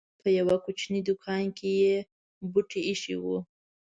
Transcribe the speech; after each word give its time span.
په 0.21 0.27
يوه 0.39 0.55
کوچنۍ 0.63 1.01
دوکان 1.09 1.45
کې 1.57 1.69
یې 1.81 1.95
بوټي 2.51 2.81
اېښي 2.89 3.15
وو. 3.23 3.37